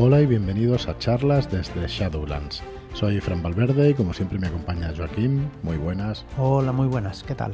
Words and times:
Hola 0.00 0.20
y 0.20 0.26
bienvenidos 0.26 0.86
a 0.86 0.96
charlas 0.96 1.50
desde 1.50 1.88
Shadowlands. 1.88 2.62
Soy 2.92 3.20
Fran 3.20 3.42
Valverde 3.42 3.90
y 3.90 3.94
como 3.94 4.14
siempre 4.14 4.38
me 4.38 4.46
acompaña 4.46 4.94
Joaquín. 4.96 5.50
Muy 5.64 5.76
buenas. 5.76 6.24
Hola, 6.36 6.70
muy 6.70 6.86
buenas. 6.86 7.24
¿Qué 7.24 7.34
tal? 7.34 7.52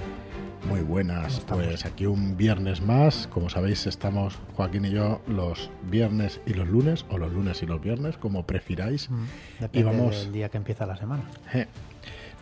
Muy 0.68 0.80
buenas. 0.80 1.40
Pues 1.48 1.86
aquí 1.86 2.04
un 2.04 2.36
viernes 2.36 2.82
más. 2.82 3.28
Como 3.28 3.48
sabéis, 3.48 3.86
estamos 3.86 4.38
Joaquín 4.56 4.84
y 4.84 4.90
yo 4.90 5.22
los 5.26 5.70
viernes 5.90 6.38
y 6.44 6.52
los 6.52 6.68
lunes, 6.68 7.06
o 7.08 7.16
los 7.16 7.32
lunes 7.32 7.62
y 7.62 7.66
los 7.66 7.80
viernes, 7.80 8.18
como 8.18 8.44
prefiráis. 8.44 9.08
Mm, 9.08 9.24
depende 9.60 9.78
y 9.78 9.82
vamos... 9.82 10.24
del 10.24 10.32
día 10.32 10.50
que 10.50 10.58
empieza 10.58 10.84
la 10.84 10.98
semana. 10.98 11.24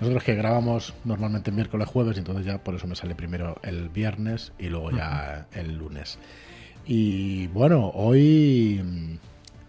Nosotros 0.01 0.25
que 0.25 0.35
grabamos 0.35 0.95
normalmente 1.05 1.53
miércoles, 1.53 1.87
jueves, 1.87 2.17
y 2.17 2.19
entonces 2.19 2.45
ya 2.45 2.59
por 2.59 2.75
eso 2.75 2.89
me 2.89 2.97
sale 2.97 3.15
primero 3.15 3.55
el 3.63 3.89
viernes 3.89 4.53
y 4.59 4.67
luego 4.67 4.91
ya 4.91 5.47
el 5.53 5.77
lunes. 5.79 6.19
Y 6.85 7.47
bueno, 7.47 7.93
hoy 7.95 9.21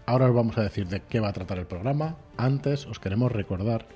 Ahora 0.06 0.26
os 0.26 0.34
vamos 0.34 0.58
a 0.58 0.62
decir 0.62 0.86
de 0.88 1.00
qué 1.00 1.20
va 1.20 1.28
a 1.28 1.32
tratar 1.32 1.58
el 1.58 1.66
programa. 1.66 2.16
Antes 2.36 2.86
os 2.86 3.00
queremos 3.00 3.32
recordar 3.32 3.86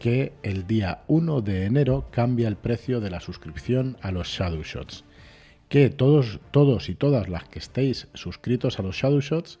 que 0.00 0.32
el 0.42 0.66
día 0.66 1.02
1 1.06 1.40
de 1.40 1.66
enero 1.66 2.08
cambia 2.10 2.48
el 2.48 2.56
precio 2.56 3.00
de 3.00 3.10
la 3.10 3.20
suscripción 3.20 3.96
a 4.02 4.10
los 4.10 4.28
Shadow 4.28 4.62
Shots. 4.62 5.04
Que 5.68 5.88
todos, 5.88 6.40
todos 6.50 6.88
y 6.88 6.94
todas 6.94 7.28
las 7.28 7.44
que 7.44 7.60
estéis 7.60 8.08
suscritos 8.14 8.78
a 8.78 8.82
los 8.82 8.96
Shadow 8.96 9.20
Shots 9.20 9.60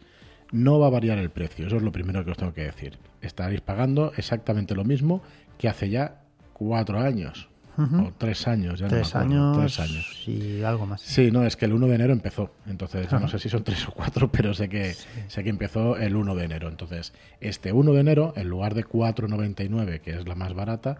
no 0.50 0.80
va 0.80 0.88
a 0.88 0.90
variar 0.90 1.18
el 1.18 1.30
precio. 1.30 1.68
Eso 1.68 1.76
es 1.76 1.82
lo 1.82 1.92
primero 1.92 2.24
que 2.24 2.32
os 2.32 2.36
tengo 2.36 2.52
que 2.52 2.64
decir. 2.64 2.98
Estaréis 3.20 3.60
pagando 3.60 4.12
exactamente 4.16 4.74
lo 4.74 4.84
mismo 4.84 5.22
que 5.56 5.68
hace 5.68 5.88
ya 5.88 6.22
cuatro 6.52 6.98
años 6.98 7.48
o 7.78 8.12
tres 8.16 8.48
años, 8.48 8.78
ya 8.78 8.88
tres 8.88 9.14
años, 9.14 9.58
tres 9.58 9.80
años 9.80 10.28
y 10.28 10.62
algo 10.62 10.86
más. 10.86 11.00
Sí, 11.02 11.30
no, 11.30 11.44
es 11.44 11.56
que 11.56 11.66
el 11.66 11.72
1 11.72 11.86
de 11.86 11.94
enero 11.94 12.12
empezó, 12.12 12.52
entonces 12.66 13.10
no 13.12 13.28
sé 13.28 13.38
si 13.38 13.48
son 13.48 13.64
tres 13.64 13.86
o 13.88 13.92
cuatro, 13.92 14.28
pero 14.32 14.54
sé 14.54 14.68
que 14.68 14.94
sé 15.28 15.44
que 15.44 15.50
empezó 15.50 15.96
el 15.96 16.16
1 16.16 16.34
de 16.34 16.44
enero. 16.44 16.68
Entonces, 16.68 17.12
este 17.40 17.72
1 17.72 17.92
de 17.92 18.00
enero, 18.00 18.32
en 18.36 18.48
lugar 18.48 18.74
de 18.74 18.84
4,99, 18.84 20.00
que 20.00 20.12
es 20.12 20.26
la 20.26 20.34
más 20.34 20.54
barata, 20.54 20.98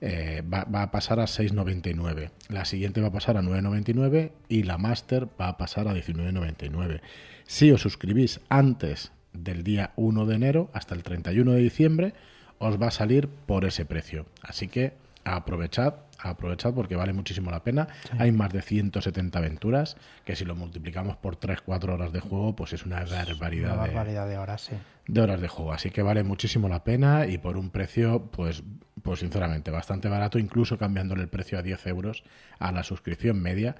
eh, 0.00 0.42
va, 0.42 0.64
va, 0.64 0.82
a 0.82 0.90
pasar 0.90 1.20
a 1.20 1.24
6,99. 1.24 2.30
La 2.48 2.64
siguiente 2.64 3.00
va 3.00 3.08
a 3.08 3.12
pasar 3.12 3.36
a 3.36 3.42
9,99 3.42 4.32
y 4.48 4.64
la 4.64 4.78
Master 4.78 5.28
va 5.40 5.48
a 5.48 5.56
pasar 5.56 5.88
a 5.88 5.94
19,99. 5.94 7.00
Si 7.46 7.70
os 7.70 7.82
suscribís 7.82 8.40
antes 8.48 9.12
del 9.32 9.64
día 9.64 9.92
1 9.96 10.26
de 10.26 10.34
enero 10.34 10.70
hasta 10.72 10.94
el 10.94 11.02
31 11.02 11.52
de 11.52 11.60
diciembre, 11.60 12.14
os 12.58 12.80
va 12.80 12.88
a 12.88 12.90
salir 12.90 13.28
por 13.28 13.64
ese 13.64 13.84
precio. 13.84 14.26
Así 14.42 14.68
que 14.68 14.94
aprovechad 15.24 15.94
aprovechad 16.30 16.74
porque 16.74 16.96
vale 16.96 17.12
muchísimo 17.12 17.50
la 17.50 17.62
pena. 17.62 17.88
Hay 18.18 18.32
más 18.32 18.52
de 18.52 18.62
170 18.62 19.38
aventuras, 19.38 19.96
que 20.24 20.36
si 20.36 20.44
lo 20.44 20.54
multiplicamos 20.54 21.16
por 21.16 21.38
3-4 21.38 21.92
horas 21.92 22.12
de 22.12 22.20
juego, 22.20 22.56
pues 22.56 22.72
es 22.72 22.84
una 22.86 23.04
barbaridad, 23.04 23.76
barbaridad 23.76 24.28
de, 24.28 24.38
horas, 24.38 24.62
sí. 24.62 24.76
De 25.06 25.20
horas 25.20 25.40
de 25.40 25.48
juego. 25.48 25.72
Así 25.72 25.90
que 25.90 26.02
vale 26.02 26.22
muchísimo 26.22 26.68
la 26.68 26.84
pena 26.84 27.26
y 27.26 27.38
por 27.38 27.56
un 27.56 27.70
precio, 27.70 28.30
pues, 28.30 28.62
pues 29.02 29.20
sinceramente, 29.20 29.70
bastante 29.70 30.08
barato, 30.08 30.38
incluso 30.38 30.78
cambiándole 30.78 31.22
el 31.22 31.28
precio 31.28 31.58
a 31.58 31.62
10 31.62 31.86
euros 31.88 32.24
a 32.58 32.72
la 32.72 32.82
suscripción 32.82 33.40
media, 33.40 33.76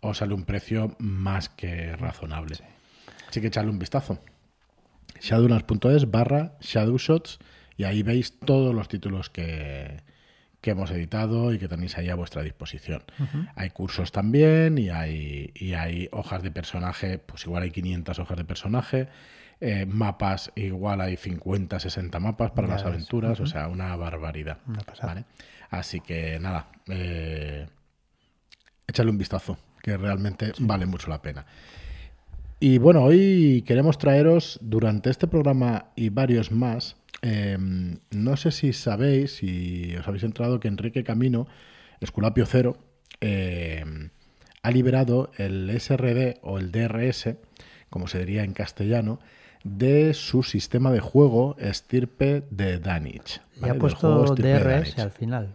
os 0.00 0.18
sale 0.18 0.34
un 0.34 0.44
precio 0.44 0.96
más 0.98 1.48
que 1.48 1.96
razonable. 1.96 2.56
Así 3.28 3.40
que 3.40 3.48
echadle 3.48 3.70
un 3.70 3.78
vistazo. 3.78 4.18
Shadowlands.es 5.20 6.10
barra 6.10 6.52
Shadowshots 6.60 7.40
y 7.76 7.84
ahí 7.84 8.04
veis 8.04 8.38
todos 8.38 8.72
los 8.72 8.88
títulos 8.88 9.30
que, 9.30 9.96
que 10.60 10.70
hemos 10.70 10.90
editado 10.90 11.52
y 11.52 11.58
que 11.58 11.68
tenéis 11.68 11.96
ahí 11.98 12.08
a 12.08 12.14
vuestra 12.14 12.42
disposición. 12.42 13.02
Hay 13.54 13.70
cursos 13.70 14.10
también 14.12 14.78
y 14.78 14.90
hay, 14.90 15.52
y 15.54 15.74
hay 15.74 16.08
hojas 16.12 16.42
de 16.42 16.50
personaje, 16.50 17.18
pues 17.18 17.44
igual 17.44 17.62
hay 17.62 17.70
500 17.70 18.18
hojas 18.18 18.36
de 18.36 18.44
personaje, 18.44 19.08
eh, 19.60 19.86
mapas, 19.86 20.52
igual 20.56 21.00
hay 21.00 21.16
50, 21.16 21.78
60 21.78 22.20
mapas 22.20 22.50
para 22.50 22.68
las 22.68 22.84
aventuras, 22.84 23.38
o 23.40 23.46
sea, 23.46 23.68
una 23.68 23.94
barbaridad. 23.96 24.58
Así 25.70 26.00
que 26.00 26.38
nada, 26.40 26.68
eh, 26.88 27.66
échale 28.86 29.10
un 29.10 29.18
vistazo, 29.18 29.58
que 29.82 29.96
realmente 29.96 30.52
vale 30.58 30.86
mucho 30.86 31.08
la 31.08 31.22
pena. 31.22 31.46
Y 32.60 32.78
bueno, 32.78 33.04
hoy 33.04 33.62
queremos 33.66 33.98
traeros 33.98 34.58
durante 34.60 35.10
este 35.10 35.26
programa 35.26 35.92
y 35.94 36.08
varios 36.08 36.50
más 36.50 36.96
Em, 37.20 37.98
no 38.10 38.36
sé 38.36 38.52
si 38.52 38.72
sabéis, 38.72 39.36
si 39.36 39.94
os 39.96 40.06
habéis 40.06 40.22
entrado, 40.22 40.60
que 40.60 40.68
Enrique 40.68 41.02
Camino, 41.02 41.48
Esculapio 42.00 42.46
Cero, 42.46 42.78
em, 43.20 44.10
ha 44.62 44.70
liberado 44.70 45.30
el 45.36 45.68
SRD 45.70 46.38
o 46.42 46.58
el 46.58 46.70
DRS, 46.70 47.36
como 47.90 48.06
se 48.06 48.20
diría 48.20 48.44
en 48.44 48.52
castellano, 48.52 49.18
de 49.64 50.14
su 50.14 50.44
sistema 50.44 50.92
de 50.92 51.00
juego 51.00 51.56
estirpe 51.58 52.44
de 52.50 52.78
Danich. 52.78 53.40
¿vale? 53.60 53.72
ha 53.72 53.78
puesto 53.78 54.34
DRS 54.36 54.98
al 54.98 55.10
final. 55.10 55.48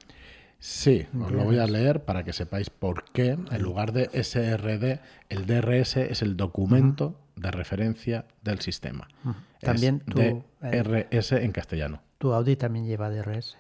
Sí, 0.64 1.06
os 1.22 1.30
lo 1.30 1.44
voy 1.44 1.60
a 1.60 1.68
leer 1.68 2.06
para 2.06 2.24
que 2.24 2.32
sepáis 2.32 2.70
por 2.70 3.04
qué. 3.12 3.32
En 3.32 3.62
lugar 3.62 3.92
de 3.92 4.10
SRD, 4.24 5.02
el 5.28 5.46
DRS 5.46 5.98
es 5.98 6.22
el 6.22 6.38
documento 6.38 7.20
de 7.36 7.52
referencia 7.52 8.24
del 8.44 8.62
sistema. 8.62 9.10
También 9.60 10.00
tu, 10.00 10.46
DRS 10.62 11.34
en 11.34 11.52
castellano. 11.52 12.02
Tu 12.18 12.32
Audi 12.32 12.56
también 12.56 12.86
lleva 12.86 13.10
DRS. 13.10 13.58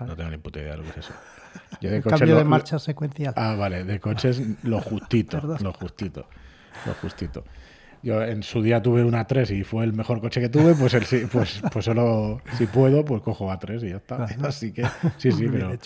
No 0.00 0.16
tengo 0.16 0.30
ni 0.30 0.38
puta 0.38 0.60
idea 0.60 0.70
de 0.70 0.78
lo 0.78 0.84
que 0.84 0.88
es 0.88 0.96
eso. 0.96 1.12
Yo 1.82 1.90
de 1.90 2.00
cambio 2.00 2.38
de 2.38 2.44
marcha 2.44 2.78
secuencial. 2.78 3.34
Ah, 3.36 3.54
vale, 3.54 3.84
de 3.84 4.00
coches 4.00 4.40
lo 4.62 4.80
justito, 4.80 5.58
lo 5.60 5.74
justito, 5.74 6.30
lo 6.86 6.94
justito. 6.94 7.44
Yo 8.02 8.22
en 8.22 8.42
su 8.42 8.62
día 8.62 8.80
tuve 8.80 9.04
una 9.04 9.26
3 9.26 9.50
y 9.50 9.64
fue 9.64 9.84
el 9.84 9.92
mejor 9.92 10.20
coche 10.20 10.40
que 10.40 10.48
tuve, 10.48 10.74
pues, 10.74 10.94
el, 10.94 11.28
pues, 11.28 11.60
pues 11.70 11.84
solo 11.84 12.40
si 12.56 12.66
puedo, 12.66 13.04
pues 13.04 13.22
cojo 13.22 13.50
A3 13.50 13.86
y 13.86 13.90
ya 13.90 13.96
está. 13.96 14.24
Así 14.44 14.72
que 14.72 14.86
sí, 15.18 15.30
sí, 15.32 15.46
pero 15.50 15.76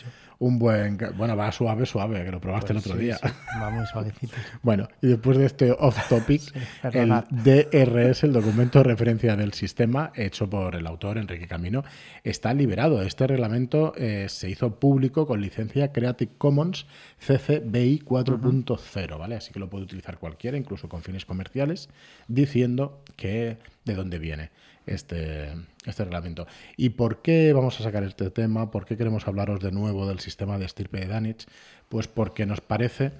un 0.42 0.58
buen. 0.58 0.98
Bueno, 1.16 1.36
va 1.36 1.52
suave, 1.52 1.86
suave, 1.86 2.24
que 2.24 2.32
lo 2.32 2.40
probaste 2.40 2.72
el 2.72 2.80
pues 2.80 2.86
otro 2.86 2.98
día. 2.98 3.16
va 3.60 3.70
muy 3.70 3.86
suavecito. 3.86 4.34
bueno, 4.62 4.88
y 5.00 5.06
después 5.06 5.38
de 5.38 5.46
este 5.46 5.70
off-topic, 5.70 6.42
el 6.92 7.10
DRS, 7.30 8.24
el 8.24 8.32
documento 8.32 8.80
de 8.80 8.84
referencia 8.84 9.36
del 9.36 9.52
sistema, 9.52 10.10
hecho 10.16 10.50
por 10.50 10.74
el 10.74 10.86
autor 10.88 11.18
Enrique 11.18 11.46
Camino, 11.46 11.84
está 12.24 12.52
liberado. 12.54 13.02
Este 13.02 13.28
reglamento 13.28 13.94
eh, 13.96 14.26
se 14.28 14.50
hizo 14.50 14.80
público 14.80 15.28
con 15.28 15.40
licencia 15.40 15.92
Creative 15.92 16.32
Commons 16.38 16.86
CC 17.18 17.62
BY 17.64 18.02
4.0, 18.04 19.18
¿vale? 19.18 19.36
Así 19.36 19.52
que 19.52 19.60
lo 19.60 19.70
puede 19.70 19.84
utilizar 19.84 20.18
cualquiera, 20.18 20.56
incluso 20.56 20.88
con 20.88 21.02
fines 21.02 21.24
comerciales, 21.24 21.88
diciendo 22.26 23.04
que 23.16 23.58
de 23.84 23.94
dónde 23.94 24.18
viene 24.18 24.50
este, 24.86 25.52
este 25.86 26.04
reglamento. 26.04 26.46
¿Y 26.76 26.90
por 26.90 27.22
qué 27.22 27.52
vamos 27.52 27.80
a 27.80 27.84
sacar 27.84 28.02
este 28.04 28.30
tema? 28.30 28.70
¿Por 28.70 28.84
qué 28.84 28.96
queremos 28.96 29.26
hablaros 29.28 29.60
de 29.60 29.72
nuevo 29.72 30.06
del 30.06 30.20
sistema 30.20 30.58
de 30.58 30.66
estirpe 30.66 31.00
de 31.00 31.06
Danich? 31.06 31.46
Pues 31.88 32.08
porque 32.08 32.46
nos 32.46 32.60
parece 32.60 33.12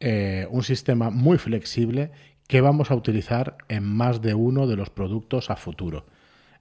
eh, 0.00 0.46
un 0.50 0.62
sistema 0.62 1.10
muy 1.10 1.38
flexible 1.38 2.10
que 2.48 2.60
vamos 2.60 2.90
a 2.90 2.94
utilizar 2.94 3.58
en 3.68 3.84
más 3.84 4.22
de 4.22 4.34
uno 4.34 4.66
de 4.66 4.76
los 4.76 4.90
productos 4.90 5.50
a 5.50 5.56
futuro. 5.56 6.06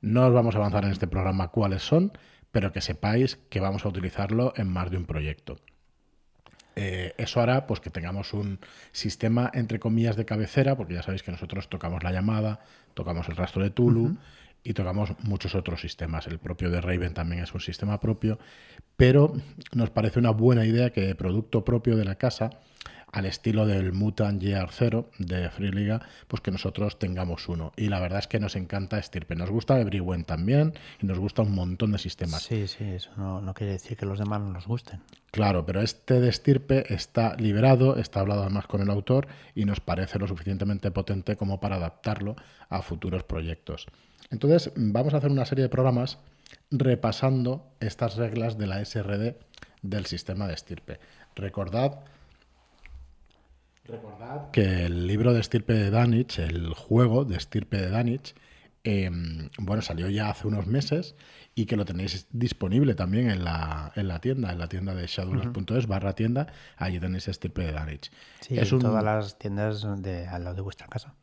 No 0.02 0.28
os 0.28 0.34
vamos 0.34 0.56
a 0.56 0.60
avanzar 0.60 0.86
en 0.86 0.92
este 0.92 1.08
programa 1.08 1.50
cuáles 1.50 1.84
son, 1.84 2.12
pero 2.52 2.72
que 2.72 2.82
sepáis 2.82 3.38
que 3.50 3.60
vamos 3.60 3.86
a 3.86 3.90
utilizarlo 3.90 4.54
en 4.56 4.68
más 4.68 4.92
de 4.92 4.98
un 4.98 5.06
proyecto. 5.06 5.58
Eh, 6.82 7.14
eso 7.18 7.42
hará 7.42 7.68
pues, 7.68 7.82
que 7.82 7.90
tengamos 7.90 8.34
un 8.34 8.58
sistema, 8.94 9.52
entre 9.54 9.82
comillas, 9.82 10.16
de 10.16 10.24
cabecera, 10.24 10.78
porque 10.78 10.94
ya 10.94 11.04
sabéis 11.04 11.24
que 11.24 11.32
nosotros 11.32 11.68
tocamos 11.68 12.04
la 12.04 12.14
llamada, 12.14 12.62
tocamos 12.94 13.28
el 13.28 13.36
rastro 13.36 13.62
de 13.62 13.70
Tulu 13.70 14.16
y 14.64 14.72
tocamos 14.72 15.12
muchos 15.24 15.56
otros 15.56 15.82
sistemas. 15.82 16.26
El 16.28 16.40
propio 16.40 16.70
de 16.70 16.80
Raven 16.80 17.14
también 17.14 17.44
es 17.44 17.54
un 17.54 17.60
sistema 17.60 18.00
propio, 18.00 18.40
pero 18.96 19.34
nos 19.74 19.90
parece 19.90 20.20
una 20.20 20.30
buena 20.30 20.66
idea 20.66 20.92
que 20.92 21.14
producto 21.16 21.66
propio 21.66 21.98
de 21.98 22.06
la 22.06 22.16
casa 22.16 22.50
al 23.12 23.26
estilo 23.26 23.66
del 23.66 23.94
Mutant 23.94 24.42
GR0 24.42 25.06
de 25.18 25.50
Free 25.50 25.72
Liga, 25.72 26.02
pues 26.28 26.42
que 26.42 26.52
nosotros 26.52 27.00
tengamos 27.00 27.48
uno. 27.50 27.74
Y 27.76 27.88
la 27.88 28.00
verdad 28.00 28.20
es 28.20 28.28
que 28.28 28.40
nos 28.40 28.56
encanta 28.56 29.00
Estirpe. 29.00 29.36
Nos 29.36 29.50
gusta 29.50 29.80
Everyone 29.80 30.24
también 30.24 30.74
y 31.02 31.06
nos 31.06 31.20
gusta 31.20 31.42
un 31.42 31.54
montón 31.54 31.92
de 31.92 31.98
sistemas. 31.98 32.44
Sí, 32.44 32.68
sí, 32.68 32.84
eso 32.84 33.12
no, 33.18 33.54
quiere 33.54 33.74
decir 33.74 33.98
que 33.98 34.06
los 34.06 34.20
demás 34.20 34.42
no 34.42 34.50
nos 34.50 34.68
gusten. 34.68 35.02
Claro, 35.32 35.66
pero 35.66 35.82
este 35.82 36.20
de 36.20 36.30
Estirpe 36.30 36.94
está 36.94 37.36
liberado, 37.36 37.98
está 37.98 38.20
hablado 38.20 38.42
además 38.42 38.68
con 38.68 38.82
el 38.82 38.90
autor 38.90 39.28
y 39.56 39.66
nos 39.66 39.80
parece 39.80 40.20
lo 40.20 40.28
suficientemente 40.28 40.92
potente 40.92 41.36
como 41.36 41.60
para 41.60 41.78
adaptarlo 41.78 42.36
a 42.70 42.82
futuros 42.82 43.24
proyectos. 43.24 43.88
Entonces, 44.32 44.72
vamos 44.76 45.14
a 45.14 45.18
hacer 45.18 45.32
una 45.32 45.46
serie 45.46 45.64
de 45.64 45.70
programas 45.70 46.20
repasando 46.72 47.72
estas 47.80 48.16
reglas 48.16 48.58
de 48.58 48.68
la 48.68 48.84
SRD 48.84 49.36
del 49.82 50.06
sistema 50.06 50.48
de 50.48 50.54
estirpe. 50.54 51.00
Recordad 51.36 52.00
Recordad 53.90 54.52
que 54.52 54.86
el 54.86 55.08
libro 55.08 55.34
de 55.34 55.40
Estirpe 55.40 55.74
de 55.74 55.90
Danich, 55.90 56.40
el 56.40 56.74
juego 56.74 57.26
de 57.26 57.38
Estirpe 57.38 57.78
de 57.78 57.90
Danich, 57.90 58.36
em, 58.84 59.50
bueno, 59.58 59.82
salió 59.82 60.10
ya 60.10 60.30
hace 60.30 60.48
unos 60.48 60.68
meses 60.68 61.16
y 61.56 61.66
que 61.66 61.76
lo 61.76 61.86
tenéis 61.86 62.28
disponible 62.32 62.94
también 62.96 63.30
en 63.30 63.44
la, 63.44 63.92
en 63.96 64.08
la 64.08 64.20
tienda, 64.20 64.52
en 64.52 64.60
la 64.60 64.68
tienda 64.68 64.94
de 64.94 65.08
shadowlands.es 65.08 65.88
barra 65.88 66.14
tienda, 66.14 66.48
allí 66.78 67.00
tenéis 67.00 67.28
Estirpe 67.28 67.64
de 67.64 67.72
Danich. 67.72 68.12
Sí, 68.42 68.58
es 68.58 68.70
todas 68.70 69.04
las 69.04 69.38
tiendas 69.38 69.86
de, 70.02 70.28
al 70.28 70.44
lado 70.44 70.56
de 70.56 70.62
vuestra 70.62 70.88
casa. 70.88 71.16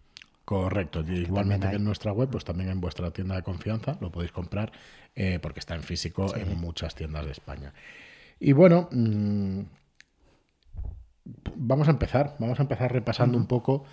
Correcto, 0.44 1.00
igualmente 1.00 1.68
que 1.68 1.76
en 1.76 1.84
nuestra 1.84 2.12
web, 2.12 2.30
pues 2.30 2.44
también 2.44 2.70
en 2.70 2.80
vuestra 2.80 3.10
tienda 3.10 3.34
de 3.34 3.42
confianza 3.42 3.96
lo 4.00 4.12
podéis 4.12 4.30
comprar 4.30 4.70
eh, 5.16 5.40
porque 5.42 5.58
está 5.58 5.74
en 5.74 5.82
físico 5.82 6.36
en 6.36 6.56
muchas 6.58 6.94
tiendas 6.94 7.24
de 7.24 7.32
España. 7.32 7.72
Y 8.38 8.52
bueno, 8.52 8.88
mm, 8.92 9.60
vamos 11.54 11.88
a 11.88 11.90
empezar, 11.90 12.36
vamos 12.38 12.58
a 12.58 12.62
empezar 12.62 12.92
repasando 12.92 13.36
un 13.36 13.46
poco 13.46 13.84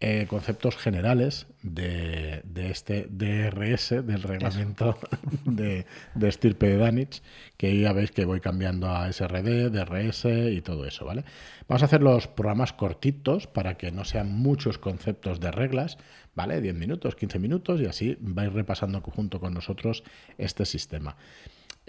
eh, 0.00 0.26
conceptos 0.28 0.76
generales 0.76 1.48
de, 1.64 2.44
este 2.54 3.08
DRS, 3.10 4.06
del 4.06 4.22
reglamento 4.22 4.96
de, 5.44 5.86
de, 6.14 6.28
estirpe 6.28 6.68
de 6.68 6.76
Danich, 6.76 7.20
que 7.56 7.76
ya 7.80 7.92
veis 7.92 8.12
que 8.12 8.24
voy 8.24 8.40
cambiando 8.40 8.88
a 8.88 9.12
SRD, 9.12 9.70
DRS 9.70 10.24
y 10.52 10.60
todo 10.60 10.86
eso, 10.86 11.04
¿vale? 11.04 11.24
Vamos 11.66 11.82
a 11.82 11.86
hacer 11.86 12.00
los 12.00 12.28
programas 12.28 12.72
cortitos 12.72 13.48
para 13.48 13.76
que 13.76 13.90
no 13.90 14.04
sean 14.04 14.32
muchos 14.32 14.78
conceptos 14.78 15.40
de 15.40 15.50
reglas, 15.50 15.98
¿vale? 16.36 16.60
10 16.60 16.76
minutos, 16.76 17.16
15 17.16 17.40
minutos 17.40 17.80
y 17.80 17.86
así 17.86 18.16
vais 18.20 18.52
repasando 18.52 19.00
junto 19.00 19.40
con 19.40 19.52
nosotros 19.52 20.04
este 20.38 20.64
sistema. 20.64 21.16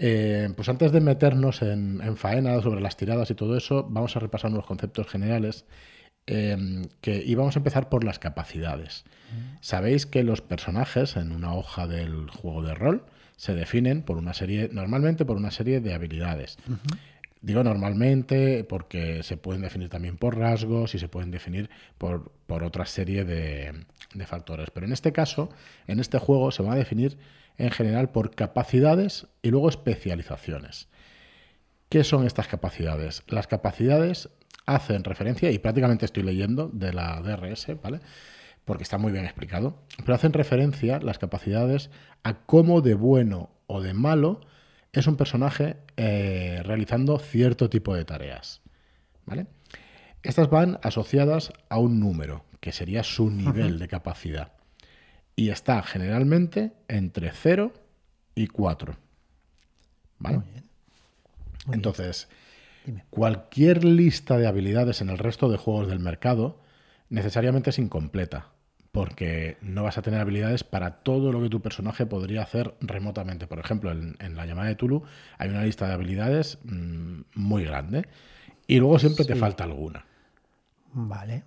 Eh, 0.02 0.48
pues 0.56 0.68
antes 0.70 0.92
de 0.92 1.00
meternos 1.00 1.60
en, 1.60 2.00
en 2.02 2.16
faena 2.16 2.60
sobre 2.62 2.80
las 2.80 2.96
tiradas 2.96 3.30
y 3.30 3.34
todo 3.34 3.56
eso, 3.56 3.86
vamos 3.90 4.16
a 4.16 4.20
repasar 4.20 4.50
unos 4.50 4.64
conceptos 4.64 5.06
generales 5.06 5.66
Em, 6.32 6.84
que 7.00 7.24
íbamos 7.26 7.56
a 7.56 7.58
empezar 7.58 7.88
por 7.88 8.04
las 8.04 8.20
capacidades. 8.20 9.04
Sabéis 9.60 10.06
que 10.06 10.22
los 10.22 10.40
personajes 10.42 11.16
en 11.16 11.32
una 11.32 11.54
hoja 11.54 11.88
del 11.88 12.30
juego 12.30 12.62
de 12.62 12.74
rol 12.74 13.04
se 13.36 13.54
definen 13.54 14.02
por 14.02 14.16
una 14.16 14.32
serie, 14.32 14.68
normalmente 14.72 15.24
por 15.24 15.36
una 15.36 15.50
serie 15.50 15.80
de 15.80 15.92
habilidades. 15.92 16.56
Digo 17.40 17.64
normalmente 17.64 18.62
porque 18.62 19.24
se 19.24 19.38
pueden 19.38 19.62
definir 19.62 19.88
también 19.88 20.16
por 20.18 20.38
rasgos 20.38 20.94
y 20.94 21.00
se 21.00 21.08
pueden 21.08 21.32
definir 21.32 21.68
por, 21.98 22.30
por 22.46 22.62
otra 22.62 22.86
serie 22.86 23.24
de, 23.24 23.86
de, 24.14 24.26
factores. 24.26 24.70
Pero 24.70 24.86
en 24.86 24.92
este 24.92 25.12
caso, 25.12 25.48
en 25.88 25.98
este 25.98 26.18
juego 26.18 26.52
se 26.52 26.62
va 26.62 26.74
a 26.74 26.76
definir 26.76 27.18
en 27.60 27.70
general 27.70 28.10
por 28.10 28.34
capacidades 28.34 29.26
y 29.42 29.50
luego 29.50 29.68
especializaciones. 29.68 30.88
¿Qué 31.88 32.04
son 32.04 32.26
estas 32.26 32.48
capacidades? 32.48 33.22
Las 33.26 33.46
capacidades 33.46 34.30
hacen 34.66 35.04
referencia, 35.04 35.50
y 35.50 35.58
prácticamente 35.58 36.04
estoy 36.04 36.22
leyendo 36.22 36.68
de 36.72 36.92
la 36.92 37.20
DRS, 37.20 37.66
¿vale? 37.82 38.00
Porque 38.64 38.84
está 38.84 38.98
muy 38.98 39.12
bien 39.12 39.24
explicado, 39.24 39.82
pero 39.98 40.14
hacen 40.14 40.32
referencia 40.32 41.00
las 41.00 41.18
capacidades 41.18 41.90
a 42.22 42.34
cómo 42.34 42.80
de 42.80 42.94
bueno 42.94 43.50
o 43.66 43.80
de 43.80 43.94
malo 43.94 44.40
es 44.92 45.06
un 45.06 45.16
personaje 45.16 45.76
eh, 45.96 46.62
realizando 46.64 47.18
cierto 47.18 47.68
tipo 47.70 47.94
de 47.94 48.04
tareas, 48.04 48.60
¿vale? 49.26 49.46
Estas 50.22 50.50
van 50.50 50.78
asociadas 50.82 51.52
a 51.68 51.78
un 51.78 51.98
número, 51.98 52.44
que 52.60 52.72
sería 52.72 53.02
su 53.02 53.30
nivel 53.30 53.78
de 53.78 53.88
capacidad, 53.88 54.52
y 55.40 55.48
está 55.48 55.82
generalmente 55.82 56.74
entre 56.86 57.32
0 57.32 57.72
y 58.34 58.46
4. 58.46 58.94
¿Vale? 60.18 60.42
Entonces, 61.72 62.28
Cualquier 63.08 63.84
lista 63.84 64.36
de 64.36 64.46
habilidades 64.46 65.00
en 65.00 65.08
el 65.08 65.16
resto 65.16 65.48
de 65.48 65.56
juegos 65.56 65.88
del 65.88 65.98
mercado 65.98 66.60
necesariamente 67.08 67.70
es 67.70 67.78
incompleta, 67.78 68.48
porque 68.92 69.56
no 69.62 69.82
vas 69.82 69.96
a 69.96 70.02
tener 70.02 70.20
habilidades 70.20 70.62
para 70.62 71.02
todo 71.02 71.32
lo 71.32 71.40
que 71.40 71.48
tu 71.48 71.62
personaje 71.62 72.04
podría 72.04 72.42
hacer 72.42 72.74
remotamente. 72.82 73.46
Por 73.46 73.60
ejemplo, 73.60 73.92
en, 73.92 74.36
la 74.36 74.44
llamada 74.44 74.68
de 74.68 74.74
Tulu 74.74 75.04
hay 75.38 75.48
una 75.48 75.64
lista 75.64 75.88
de 75.88 75.94
habilidades 75.94 76.58
mm, 76.64 77.20
muy 77.34 77.64
grande 77.64 78.08
y 78.66 78.78
luego 78.78 78.98
siempre 78.98 79.24
te 79.24 79.36
falta 79.36 79.64
alguna. 79.64 80.04
Vale. 80.92 81.44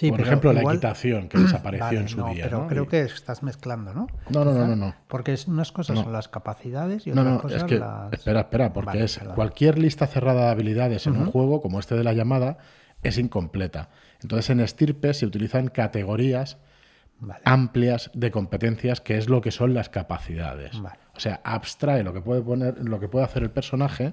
Por 0.00 0.20
ejemplo, 0.20 0.52
la 0.52 0.62
equitación 0.62 1.28
que 1.28 1.38
desapareció 1.38 2.00
en 2.00 2.08
su 2.08 2.18
no, 2.18 2.30
día. 2.32 2.44
Pero 2.44 2.66
creo 2.66 2.88
que 2.88 3.02
estás 3.02 3.42
mezclando, 3.42 3.94
¿no? 3.94 4.06
No, 4.30 4.44
no, 4.44 4.52
no, 4.52 4.74
no, 4.74 4.94
Porque 5.08 5.36
unas 5.46 5.72
cosas 5.72 5.98
son 5.98 6.12
las 6.12 6.28
capacidades 6.28 7.06
y 7.06 7.12
otras 7.12 7.40
cosas 7.40 7.62
es 7.62 7.64
que, 7.64 7.78
las... 7.78 8.12
Espera, 8.12 8.40
espera, 8.40 8.72
porque 8.72 9.04
es 9.04 9.20
cualquier 9.34 9.78
lista 9.78 10.06
cerrada 10.06 10.46
de 10.46 10.50
habilidades 10.50 11.06
en 11.06 11.16
un 11.16 11.26
juego, 11.26 11.60
como 11.60 11.78
este 11.78 11.94
de 11.94 12.04
la 12.04 12.12
llamada, 12.12 12.58
es 13.02 13.18
incompleta. 13.18 13.90
Entonces, 14.22 14.50
en 14.50 14.60
Estirpe 14.60 15.14
se 15.14 15.26
utilizan 15.26 15.68
categorías 15.68 16.58
amplias 17.44 18.10
de 18.14 18.30
competencias, 18.30 19.00
que 19.00 19.16
es 19.16 19.28
lo 19.28 19.40
que 19.40 19.50
son 19.50 19.74
las 19.74 19.88
capacidades. 19.88 20.76
O 21.16 21.20
sea, 21.20 21.40
abstrae 21.44 22.02
lo 22.02 22.12
que 22.12 22.20
puede 22.20 22.42
poner, 22.42 22.76
lo 22.86 22.98
que 23.00 23.08
puede 23.08 23.24
hacer 23.24 23.42
el 23.42 23.50
personaje 23.50 24.12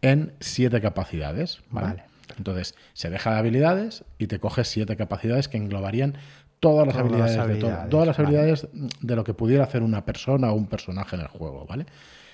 en 0.00 0.32
siete 0.40 0.80
capacidades. 0.80 1.62
¿vale? 1.70 2.04
Entonces, 2.38 2.74
se 2.92 3.10
deja 3.10 3.32
de 3.32 3.38
habilidades 3.38 4.04
y 4.18 4.26
te 4.26 4.38
coges 4.38 4.68
siete 4.68 4.96
capacidades 4.96 5.48
que 5.48 5.56
englobarían 5.56 6.16
todas 6.60 6.86
las 6.86 6.96
habilidades, 6.96 7.48
de 7.48 7.88
todas 7.90 8.06
las 8.06 8.18
habilidades 8.18 8.68
de 8.72 9.16
lo 9.16 9.24
que 9.24 9.34
pudiera 9.34 9.64
hacer 9.64 9.82
una 9.82 10.04
persona 10.04 10.52
o 10.52 10.54
un 10.54 10.66
personaje 10.66 11.16
en 11.16 11.22
el 11.22 11.28
juego, 11.28 11.66
¿vale? 11.66 11.86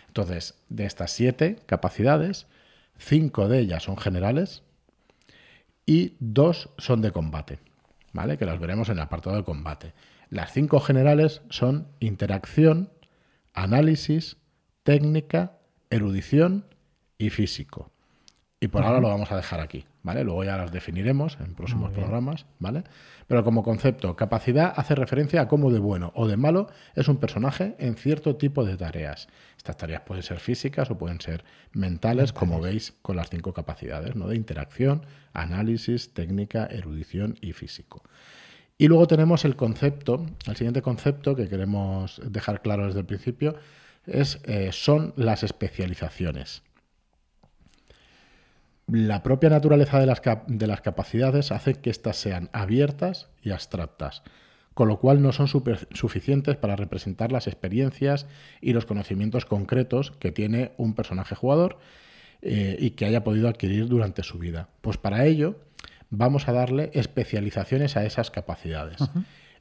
Entonces, 0.09 0.55
de 0.69 0.85
estas 0.85 1.13
siete 1.13 1.59
capacidades, 1.67 2.47
cinco 2.99 3.49
de 3.49 3.61
ellas 3.61 3.85
son 3.85 3.97
generales 3.97 4.63
y 5.87 6.17
dos 6.21 6.69
son 6.77 7.01
de 7.01 7.13
combate, 7.13 7.59
¿vale? 8.13 8.37
Que 8.37 8.45
las 8.45 8.59
veremos 8.59 8.89
en 8.91 8.97
el 8.97 9.03
apartado 9.03 9.37
de 9.37 9.45
combate. 9.45 9.95
Las 10.29 10.53
cinco 10.53 10.81
generales 10.81 11.41
son 11.49 11.89
interacción, 12.01 12.91
análisis, 13.55 14.37
técnica, 14.83 15.59
erudición 15.89 16.67
y 17.17 17.31
físico. 17.31 17.91
Y 18.61 18.69
por 18.69 18.85
ahora 18.85 19.01
lo 19.01 19.09
vamos 19.09 19.33
a 19.33 19.37
dejar 19.37 19.61
aquí, 19.61 19.87
¿vale? 20.03 20.25
Luego 20.25 20.45
ya 20.45 20.57
las 20.57 20.73
definiremos 20.73 21.39
en 21.41 21.55
próximos 21.55 21.91
programas, 21.93 22.47
¿vale? 22.59 22.85
Pero 23.27 23.45
como 23.45 23.63
concepto, 23.63 24.17
capacidad 24.17 24.73
hace 24.77 24.95
referencia 24.95 25.43
a 25.43 25.49
cómo 25.49 25.71
de 25.71 25.79
bueno 25.79 26.13
o 26.15 26.27
de 26.27 26.37
malo 26.37 26.69
es 26.95 27.09
un 27.09 27.19
personaje 27.19 27.75
en 27.79 27.97
cierto 27.97 28.37
tipo 28.37 28.65
de 28.65 28.77
tareas. 28.77 29.29
Estas 29.57 29.77
tareas 29.77 30.03
pueden 30.03 30.23
ser 30.23 30.39
físicas 30.39 30.91
o 30.91 30.99
pueden 30.99 31.21
ser 31.21 31.45
mentales, 31.73 32.33
como 32.33 32.61
veis 32.61 32.95
con 33.03 33.17
las 33.17 33.31
cinco 33.31 33.53
capacidades, 33.53 34.17
¿no? 34.17 34.29
De 34.29 34.37
interacción, 34.37 35.05
análisis, 35.33 36.15
técnica, 36.15 36.67
erudición 36.67 37.37
y 37.41 37.53
físico. 37.53 38.03
Y 38.79 38.87
luego 38.87 39.09
tenemos 39.09 39.45
el 39.45 39.57
concepto, 39.57 40.25
el 40.47 40.57
siguiente 40.57 40.83
concepto 40.83 41.35
que 41.35 41.49
queremos 41.49 42.21
dejar 42.25 42.63
claro 42.63 42.87
desde 42.87 43.01
el 43.01 43.07
principio, 43.07 43.57
es, 44.07 44.41
eh, 44.45 44.71
son 44.73 45.13
las 45.17 45.43
especializaciones 45.43 46.63
la 48.91 49.23
propia 49.23 49.51
naturaleza 49.51 50.01
de 50.01 50.07
las, 50.07 50.23
de 50.47 50.67
las 50.67 50.81
capacidades 50.81 51.53
hace 51.53 51.75
que 51.75 51.91
éstas 51.91 52.17
sean 52.17 52.49
abiertas 52.53 53.29
y 53.43 53.51
abstractas, 53.51 54.23
con 54.75 54.89
lo 54.89 54.99
cual 54.99 55.23
no 55.23 55.33
son 55.33 55.47
suficientes 55.49 56.57
para 56.57 56.77
representar 56.77 57.31
las 57.31 57.47
experiencias 57.47 58.27
y 58.61 58.73
los 58.73 58.87
conocimientos 58.87 59.45
concretos 59.45 60.13
que 60.13 60.33
tiene 60.33 60.73
un 60.79 60.95
personaje 60.95 61.35
jugador 61.35 61.79
eh, 62.41 62.77
y 62.79 62.91
que 62.91 63.05
haya 63.05 63.25
podido 63.25 63.49
adquirir 63.49 63.89
durante 63.89 64.23
su 64.23 64.39
vida. 64.39 64.69
Pues 64.81 64.97
para 64.97 65.27
ello 65.27 65.57
vamos 66.11 66.49
a 66.49 66.53
darle 66.53 66.91
especializaciones 66.95 67.97
a 67.97 68.05
esas 68.05 68.31
capacidades. 68.31 68.99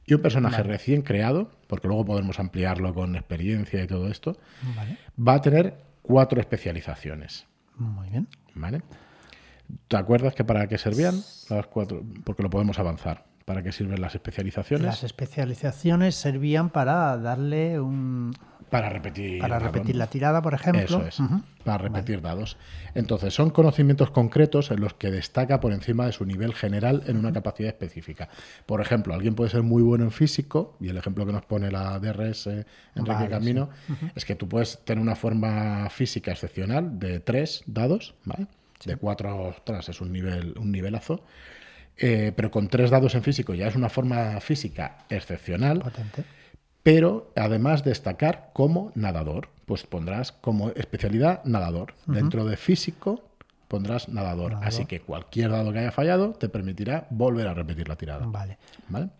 Y 0.06 0.14
un 0.14 0.22
personaje 0.22 0.62
recién 0.62 1.02
creado, 1.02 1.50
porque 1.66 1.86
luego 1.86 2.06
podemos 2.06 2.40
ampliarlo 2.40 2.94
con 2.94 3.14
experiencia 3.14 3.82
y 3.82 3.86
todo 3.86 4.08
esto, 4.08 4.38
va 5.18 5.34
a 5.34 5.42
tener 5.42 5.74
cuatro 6.00 6.40
especializaciones. 6.40 7.46
Muy 7.76 8.08
bien. 8.08 8.26
¿Vale? 8.54 8.80
¿Te 9.88 9.96
acuerdas 9.96 10.34
que 10.34 10.44
para 10.44 10.66
qué 10.66 10.78
servían 10.78 11.22
las 11.48 11.66
cuatro? 11.66 12.02
Porque 12.24 12.42
lo 12.42 12.50
podemos 12.50 12.78
avanzar. 12.78 13.24
¿Para 13.44 13.62
qué 13.62 13.72
sirven 13.72 14.00
las 14.00 14.14
especializaciones? 14.14 14.84
Las 14.84 15.04
especializaciones 15.04 16.14
servían 16.14 16.68
para 16.68 17.16
darle 17.16 17.80
un... 17.80 18.36
Para 18.68 18.90
repetir. 18.90 19.40
Para 19.40 19.58
repetir 19.58 19.96
la 19.96 20.08
tirada, 20.08 20.42
por 20.42 20.52
ejemplo. 20.52 20.82
Eso 20.82 21.06
es. 21.06 21.18
Para 21.64 21.78
repetir 21.78 22.20
dados. 22.20 22.58
Entonces, 22.94 23.32
son 23.32 23.48
conocimientos 23.48 24.10
concretos 24.10 24.70
en 24.70 24.80
los 24.80 24.92
que 24.92 25.10
destaca 25.10 25.60
por 25.60 25.72
encima 25.72 26.04
de 26.04 26.12
su 26.12 26.26
nivel 26.26 26.52
general 26.52 27.02
en 27.06 27.16
una 27.16 27.32
capacidad 27.32 27.70
específica. 27.70 28.28
Por 28.66 28.82
ejemplo, 28.82 29.14
alguien 29.14 29.34
puede 29.34 29.48
ser 29.48 29.62
muy 29.62 29.82
bueno 29.82 30.04
en 30.04 30.10
físico, 30.10 30.76
y 30.80 30.90
el 30.90 30.98
ejemplo 30.98 31.24
que 31.24 31.32
nos 31.32 31.46
pone 31.46 31.70
la 31.70 31.98
DRS 31.98 32.48
Enrique 32.94 33.28
Camino, 33.30 33.70
es 34.14 34.26
que 34.26 34.34
tú 34.34 34.46
puedes 34.46 34.84
tener 34.84 35.00
una 35.00 35.16
forma 35.16 35.88
física 35.88 36.30
excepcional 36.32 36.98
de 36.98 37.20
tres 37.20 37.62
dados, 37.64 38.14
¿vale? 38.26 38.46
De 38.84 38.96
cuatro 38.96 39.54
tras 39.64 39.88
es 39.88 40.00
un 40.00 40.12
nivel 40.12 40.54
un 40.58 40.72
nivelazo. 40.72 41.22
Eh, 41.96 42.32
pero 42.36 42.50
con 42.50 42.68
tres 42.68 42.90
dados 42.90 43.16
en 43.16 43.24
físico 43.24 43.54
ya 43.54 43.66
es 43.66 43.74
una 43.74 43.88
forma 43.88 44.40
física 44.40 44.98
excepcional. 45.08 45.82
Pero 46.82 47.32
además 47.36 47.84
destacar 47.84 48.50
como 48.52 48.92
nadador, 48.94 49.50
pues 49.66 49.84
pondrás 49.84 50.32
como 50.32 50.70
especialidad 50.70 51.44
nadador. 51.44 51.94
Dentro 52.06 52.44
de 52.44 52.56
físico 52.56 53.27
pondrás 53.68 54.08
nadador. 54.08 54.56
Así 54.62 54.86
que 54.86 55.00
cualquier 55.00 55.50
dado 55.50 55.72
que 55.72 55.78
haya 55.78 55.92
fallado 55.92 56.32
te 56.32 56.48
permitirá 56.48 57.06
volver 57.10 57.46
a 57.46 57.54
repetir 57.54 57.88
la 57.88 57.96
tirada. 57.96 58.26
Vale. 58.26 58.58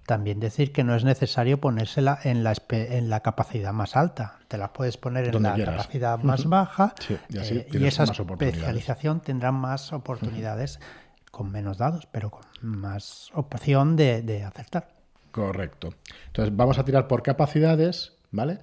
También 0.07 0.40
decir 0.40 0.73
que 0.73 0.83
no 0.83 0.97
es 0.97 1.05
necesario 1.05 1.61
ponérsela 1.61 2.19
en 2.25 2.43
la, 2.43 2.55
en 2.71 3.11
la 3.11 3.21
capacidad 3.21 3.73
más 3.73 3.95
alta. 3.95 4.38
Te 4.49 4.57
la 4.57 4.73
puedes 4.73 4.97
poner 4.97 5.35
en 5.35 5.43
la 5.43 5.55
capacidad 5.55 6.19
más 6.23 6.47
baja 6.47 6.95
y, 7.09 7.37
eh, 7.37 7.69
esa 7.87 8.05
especialización 8.05 9.21
tendrá 9.21 9.52
más 9.52 9.93
oportunidades 9.93 10.81
con 11.31 11.52
menos 11.52 11.78
dados, 11.78 12.09
pero 12.11 12.31
con 12.31 12.45
más 12.62 13.31
opción 13.35 13.97
de, 13.97 14.43
acertar. 14.45 14.88
Correcto. 15.31 15.90
Entonces 16.26 16.57
vamos 16.57 16.78
a 16.78 16.85
tirar 16.85 17.07
por 17.07 17.23
capacidades, 17.23 18.14
¿vale? 18.31 18.59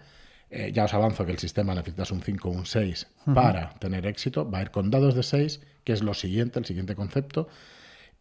Eh, 0.50 0.72
ya 0.74 0.86
os 0.86 0.94
avanzo 0.94 1.26
que 1.26 1.32
el 1.32 1.40
sistema 1.40 1.76
necesitas 1.76 2.12
un 2.12 2.22
5 2.22 2.50
o 2.50 2.52
un 2.52 2.66
6 2.66 3.08
para 3.34 3.70
tener 3.80 4.06
éxito. 4.06 4.50
Va 4.50 4.60
a 4.60 4.62
ir 4.64 4.72
con 4.72 4.90
dados 4.90 5.16
de 5.16 5.24
6, 5.24 5.62
que 5.86 5.94
es 5.94 6.04
lo 6.04 6.14
siguiente, 6.14 6.60
el 6.60 6.66
siguiente 6.66 6.96
concepto. 6.96 7.48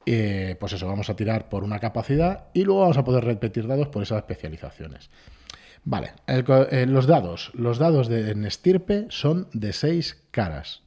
Eh, 0.06 0.56
pues 0.60 0.72
eso, 0.72 0.86
vamos 0.86 1.10
a 1.10 1.16
tirar 1.16 1.48
por 1.48 1.64
una 1.64 1.80
capacidad 1.80 2.44
y 2.54 2.62
luego 2.62 2.82
vamos 2.82 2.98
a 2.98 3.04
poder 3.04 3.24
repetir 3.24 3.66
dados 3.66 3.88
por 3.88 4.04
esas 4.04 4.18
especializaciones. 4.18 5.10
Vale, 5.82 6.12
eh, 6.28 6.86
los 6.86 7.06
dados. 7.08 7.50
Los 7.54 7.78
dados 7.78 8.06
de, 8.06 8.30
en 8.30 8.44
estirpe 8.44 9.06
son 9.08 9.48
de 9.52 9.72
6 9.72 10.22
caras. 10.30 10.82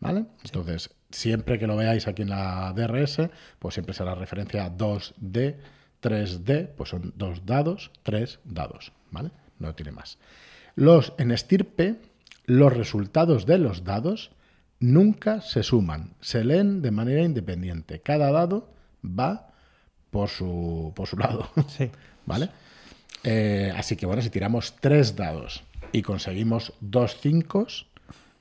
¿Vale? 0.00 0.24
Entonces, 0.44 0.90
siempre 1.10 1.58
que 1.58 1.66
lo 1.66 1.76
veáis 1.76 2.08
aquí 2.08 2.22
en 2.22 2.30
la 2.30 2.72
DRS, 2.74 3.28
pues 3.58 3.74
siempre 3.74 3.94
será 3.94 4.14
referencia 4.14 4.64
a 4.64 4.70
2D, 4.70 5.56
3D, 6.02 6.70
pues 6.76 6.88
son 6.90 7.12
dos 7.16 7.44
dados, 7.44 7.92
tres 8.02 8.40
dados. 8.44 8.92
¿Vale? 9.10 9.30
no 9.62 9.74
tiene 9.74 9.92
más. 9.92 10.18
Los, 10.74 11.14
en 11.18 11.30
estirpe, 11.30 11.96
los 12.44 12.76
resultados 12.76 13.46
de 13.46 13.58
los 13.58 13.84
dados 13.84 14.32
nunca 14.82 15.40
se 15.40 15.62
suman, 15.62 16.14
se 16.20 16.44
leen 16.44 16.82
de 16.82 16.90
manera 16.90 17.22
independiente. 17.22 18.00
Cada 18.00 18.30
dado 18.30 18.68
va 19.02 19.48
por 20.10 20.28
su, 20.28 20.92
por 20.94 21.08
su 21.08 21.16
lado. 21.16 21.48
Sí. 21.68 21.90
¿Vale? 22.26 22.50
Eh, 23.24 23.72
así 23.76 23.96
que 23.96 24.06
bueno, 24.06 24.22
si 24.22 24.30
tiramos 24.30 24.76
tres 24.80 25.16
dados 25.16 25.64
y 25.92 26.02
conseguimos 26.02 26.74
dos 26.80 27.18
cinco, 27.20 27.66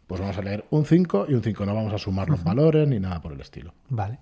pues 0.07 0.19
vamos 0.19 0.37
a 0.37 0.41
leer 0.41 0.65
un 0.71 0.85
5 0.85 1.27
y 1.29 1.35
un 1.35 1.41
5. 1.41 1.65
No 1.65 1.73
vamos 1.73 1.93
a 1.93 1.97
sumar 1.97 2.29
los 2.29 2.43
valores 2.43 2.85
ni 2.85 2.99
nada 2.99 3.21
por 3.21 3.31
el 3.31 3.39
estilo. 3.39 3.73
Vale. 3.87 4.19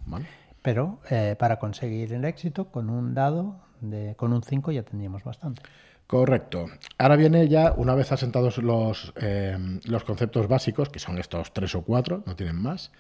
Pero 0.62 1.00
eh, 1.10 1.36
para 1.40 1.58
conseguir 1.58 2.14
el 2.14 2.26
éxito, 2.26 2.66
con 2.66 2.92
un 2.92 3.16
dado, 3.16 3.60
de, 3.82 4.14
con 4.16 4.32
un 4.32 4.44
5 4.44 4.72
ya 4.72 4.84
tendríamos 4.84 5.24
bastante. 5.24 5.64
Correcto. 6.10 6.66
Ahora 6.98 7.18
viene 7.18 7.48
ya, 7.50 7.72
una 7.78 7.94
vez 7.94 8.12
asentados 8.12 8.58
los, 8.58 9.14
eh, 9.22 9.56
los 9.86 10.04
conceptos 10.04 10.48
básicos, 10.48 10.90
que 10.90 10.98
son 10.98 11.20
estos 11.20 11.54
tres 11.54 11.76
o 11.76 11.84
cuatro, 11.84 12.24
no 12.26 12.36
tienen 12.36 12.56
más, 12.56 12.92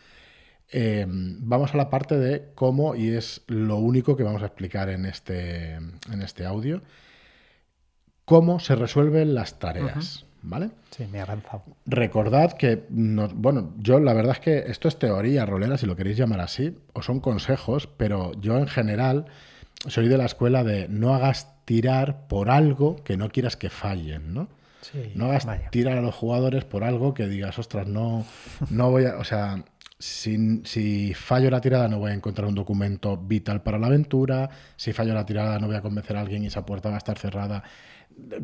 eh, 0.72 1.08
vamos 1.10 1.74
a 1.74 1.78
la 1.78 1.90
parte 1.90 2.20
de 2.20 2.52
cómo, 2.54 2.94
y 2.94 3.10
es 3.10 3.42
lo 3.48 3.78
único 3.78 4.16
que 4.16 4.22
vamos 4.22 4.44
a 4.44 4.46
explicar 4.46 4.90
en 4.90 5.08
este, 5.08 5.74
en 5.74 6.22
este 6.22 6.46
audio, 6.46 6.84
cómo 8.26 8.60
se 8.60 8.76
resuelven 8.76 9.34
las 9.34 9.58
tareas. 9.58 10.28
¿Vale? 10.44 10.70
Sí, 10.92 11.08
me 11.12 11.20
ha 11.20 11.24
avanzado. 11.24 11.64
Recordad 11.88 12.54
que, 12.54 12.86
bueno, 12.90 13.74
yo 13.80 14.00
la 14.00 14.14
verdad 14.14 14.34
es 14.34 14.40
que 14.40 14.58
esto 14.72 14.88
es 14.88 15.00
teoría 15.00 15.48
rolera, 15.48 15.80
si 15.80 15.88
lo 15.88 15.96
queréis 15.96 16.16
llamar 16.16 16.42
así, 16.42 16.78
o 16.94 17.02
son 17.02 17.22
consejos, 17.22 17.88
pero 17.88 18.34
yo 18.40 18.60
en 18.60 18.68
general 18.68 19.26
soy 19.88 20.08
de 20.08 20.18
la 20.18 20.26
escuela 20.26 20.64
de 20.64 20.88
no 20.88 21.16
hagas 21.16 21.59
tirar 21.70 22.26
por 22.28 22.50
algo 22.50 22.96
que 23.04 23.16
no 23.16 23.30
quieras 23.30 23.56
que 23.56 23.70
fallen, 23.70 24.34
¿no? 24.34 24.48
no 25.14 25.26
hagas 25.26 25.46
tirar 25.70 26.00
a 26.00 26.02
los 26.02 26.16
jugadores 26.16 26.66
por 26.66 26.84
algo 26.84 27.14
que 27.14 27.28
digas, 27.28 27.60
ostras, 27.60 27.86
no, 27.86 28.26
no 28.72 28.90
voy 28.90 29.06
a. 29.06 29.18
O 29.18 29.24
sea, 29.24 29.64
si, 30.00 30.64
si, 30.66 31.14
fallo 31.14 31.52
la 31.52 31.62
tirada 31.62 31.88
no 31.88 32.00
voy 32.00 32.10
a 32.10 32.16
encontrar 32.16 32.48
un 32.48 32.56
documento 32.56 33.18
vital 33.18 33.62
para 33.62 33.78
la 33.78 33.86
aventura, 33.86 34.50
si 34.78 34.94
fallo 34.94 35.14
la 35.14 35.28
tirada 35.28 35.60
no 35.60 35.68
voy 35.68 35.76
a 35.76 35.84
convencer 35.84 36.18
a 36.18 36.22
alguien 36.22 36.44
y 36.44 36.48
esa 36.48 36.66
puerta 36.66 36.90
va 36.90 36.96
a 36.96 36.98
estar 36.98 37.20
cerrada 37.20 37.64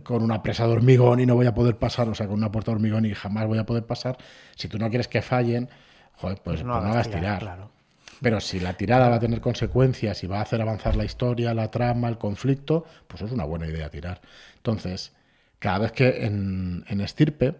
con 0.03 0.21
una 0.21 0.43
presa 0.43 0.67
de 0.67 0.73
hormigón 0.73 1.19
y 1.19 1.25
no 1.25 1.33
voy 1.33 1.47
a 1.47 1.55
poder 1.55 1.79
pasar, 1.79 2.07
o 2.07 2.13
sea, 2.13 2.27
con 2.27 2.35
una 2.35 2.51
puerta 2.51 2.69
de 2.69 2.75
hormigón 2.75 3.05
y 3.05 3.15
jamás 3.15 3.47
voy 3.47 3.57
a 3.57 3.65
poder 3.65 3.87
pasar. 3.87 4.19
Si 4.55 4.67
tú 4.67 4.77
no 4.77 4.87
quieres 4.89 5.07
que 5.07 5.23
fallen, 5.23 5.67
joder, 6.13 6.39
pues, 6.43 6.57
pues 6.57 6.63
no, 6.63 6.79
pues 6.79 6.91
hagas 6.91 7.09
tirar. 7.09 7.69
Pero 8.25 8.41
si 8.41 8.59
la 8.59 8.73
tirada 8.73 9.07
va 9.07 9.17
a 9.17 9.19
tener 9.19 9.39
consecuencias 9.39 10.23
y 10.23 10.25
va 10.25 10.39
a 10.39 10.41
hacer 10.41 10.59
avanzar 10.59 10.95
la 10.95 11.05
historia, 11.05 11.53
la 11.53 11.69
trama, 11.69 12.09
el 12.09 12.17
conflicto, 12.17 12.83
pues 13.07 13.21
es 13.21 13.31
una 13.31 13.43
buena 13.43 13.67
idea 13.67 13.91
tirar. 13.91 14.19
Entonces, 14.55 15.13
cada 15.59 15.77
vez 15.77 15.91
que 15.91 16.25
en, 16.25 16.83
en 16.87 17.01
estirpe, 17.01 17.53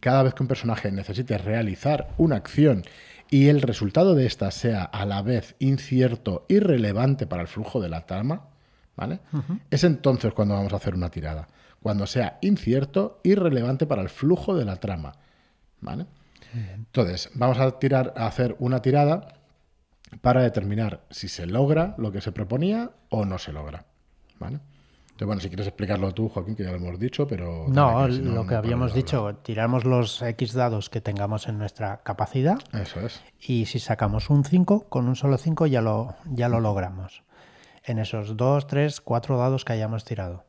cada 0.00 0.24
vez 0.24 0.34
que 0.34 0.42
un 0.42 0.48
personaje 0.48 0.90
necesite 0.90 1.38
realizar 1.38 2.08
una 2.18 2.34
acción 2.34 2.82
y 3.30 3.50
el 3.50 3.62
resultado 3.62 4.16
de 4.16 4.26
esta 4.26 4.50
sea 4.50 4.82
a 4.82 5.06
la 5.06 5.22
vez 5.22 5.54
incierto 5.60 6.44
y 6.48 6.58
relevante 6.58 7.28
para 7.28 7.42
el 7.42 7.48
flujo 7.48 7.80
de 7.80 7.90
la 7.90 8.04
trama, 8.04 8.48
¿vale? 8.96 9.20
Es 9.70 9.84
entonces 9.84 10.32
cuando 10.32 10.54
vamos 10.54 10.72
a 10.72 10.76
hacer 10.78 10.96
una 10.96 11.10
tirada. 11.10 11.46
Cuando 11.84 12.08
sea 12.08 12.36
incierto 12.40 13.20
y 13.22 13.36
relevante 13.36 13.86
para 13.86 14.02
el 14.02 14.08
flujo 14.08 14.56
de 14.56 14.64
la 14.64 14.74
trama, 14.74 15.12
¿vale? 15.80 16.06
Entonces, 16.52 17.30
vamos 17.34 17.60
a 17.60 17.78
tirar 17.78 18.12
a 18.16 18.26
hacer 18.26 18.56
una 18.58 18.82
tirada 18.82 19.36
para 20.20 20.42
determinar 20.42 21.04
si 21.10 21.28
se 21.28 21.46
logra 21.46 21.94
lo 21.98 22.12
que 22.12 22.20
se 22.20 22.32
proponía 22.32 22.90
o 23.08 23.24
no 23.24 23.38
se 23.38 23.52
logra. 23.52 23.84
¿Vale? 24.38 24.60
Entonces, 25.20 25.26
bueno, 25.26 25.40
si 25.42 25.48
quieres 25.48 25.66
explicarlo 25.66 26.12
tú, 26.12 26.30
Joaquín, 26.30 26.56
que 26.56 26.64
ya 26.64 26.70
lo 26.70 26.76
hemos 26.76 26.98
dicho, 26.98 27.26
pero... 27.26 27.66
No, 27.68 28.08
lo 28.08 28.46
que 28.46 28.54
habíamos 28.54 28.94
dicho, 28.94 29.36
tiramos 29.42 29.84
los 29.84 30.22
X 30.22 30.54
dados 30.54 30.88
que 30.88 31.02
tengamos 31.02 31.46
en 31.46 31.58
nuestra 31.58 31.98
capacidad. 31.98 32.58
Eso 32.72 33.00
es. 33.00 33.20
Y 33.38 33.66
si 33.66 33.80
sacamos 33.80 34.30
un 34.30 34.44
5, 34.44 34.88
con 34.88 35.08
un 35.08 35.16
solo 35.16 35.36
5 35.36 35.66
ya 35.66 35.82
lo, 35.82 36.16
ya 36.24 36.48
lo 36.48 36.60
logramos. 36.60 37.22
En 37.84 37.98
esos 37.98 38.38
2, 38.38 38.66
3, 38.66 39.02
4 39.02 39.36
dados 39.36 39.66
que 39.66 39.74
hayamos 39.74 40.06
tirado. 40.06 40.44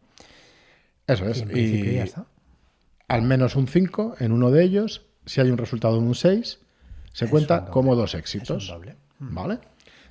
Eso 1.06 1.26
es. 1.28 1.42
Y, 1.54 2.00
al 3.10 3.24
menos 3.24 3.58
un 3.58 3.68
5 3.68 4.16
en 4.20 4.32
uno 4.32 4.52
de 4.52 4.64
ellos. 4.64 5.06
Si 5.26 5.42
hay 5.42 5.52
un 5.52 5.58
resultado 5.58 5.96
de 5.96 6.00
un 6.00 6.16
6, 6.16 6.60
se 7.12 7.30
cuenta 7.30 7.66
como 7.66 7.94
dos 7.98 8.16
éxitos. 8.16 8.68
doble. 8.68 8.96
¿Vale? 9.22 9.60